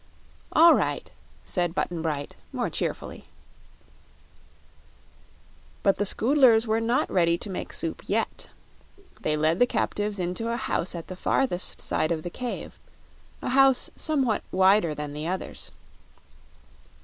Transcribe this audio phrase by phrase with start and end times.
[0.51, 1.11] "All right,"
[1.45, 3.25] said Button Bright, more cheerfully.
[5.83, 8.47] But the Scoodlers were not ready to make soup yet.
[9.19, 12.79] They led the captives into a house at the farthest side of the cave
[13.43, 15.69] a house somewhat wider than the others.